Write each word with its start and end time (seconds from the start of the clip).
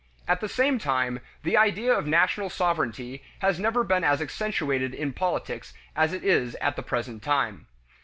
At 0.27 0.39
the 0.41 0.49
same 0.49 0.79
time, 0.79 1.19
the 1.43 1.55
idea 1.55 1.93
of 1.95 2.07
national 2.07 2.49
sovereignty 2.49 3.21
has 3.37 3.59
never 3.59 3.83
been 3.83 4.03
as 4.03 4.19
accentuated 4.19 4.95
in 4.95 5.13
politics 5.13 5.75
as 5.95 6.11
it 6.11 6.23
is 6.23 6.55
at 6.55 6.75
the 6.75 6.81
present 6.81 7.21
time. 7.21 7.67